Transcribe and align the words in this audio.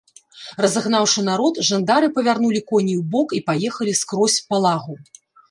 Разагнаўшы 0.65 1.23
народ, 1.27 1.59
жандары 1.69 2.09
павярнулі 2.15 2.61
коней 2.73 2.97
убок 3.03 3.37
і 3.41 3.43
паехалі 3.51 3.93
скрозь 4.01 4.41
па 4.49 4.63
лагу. 4.67 4.93